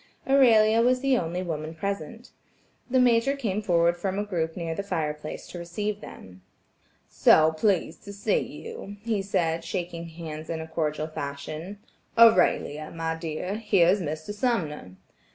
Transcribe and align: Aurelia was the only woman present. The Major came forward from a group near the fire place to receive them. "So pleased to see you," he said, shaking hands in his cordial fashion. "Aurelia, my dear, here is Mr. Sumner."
Aurelia 0.27 0.81
was 0.81 1.01
the 1.01 1.15
only 1.15 1.43
woman 1.43 1.75
present. 1.75 2.31
The 2.89 2.99
Major 2.99 3.35
came 3.35 3.61
forward 3.61 3.95
from 3.97 4.17
a 4.17 4.23
group 4.23 4.57
near 4.57 4.73
the 4.73 4.81
fire 4.81 5.13
place 5.13 5.45
to 5.49 5.59
receive 5.59 6.01
them. 6.01 6.41
"So 7.07 7.51
pleased 7.51 8.03
to 8.05 8.11
see 8.13 8.39
you," 8.39 8.97
he 9.03 9.21
said, 9.21 9.63
shaking 9.63 10.07
hands 10.07 10.49
in 10.49 10.59
his 10.59 10.71
cordial 10.71 11.05
fashion. 11.05 11.77
"Aurelia, 12.17 12.89
my 12.89 13.13
dear, 13.13 13.57
here 13.57 13.89
is 13.89 14.01
Mr. 14.01 14.33
Sumner." 14.33 14.95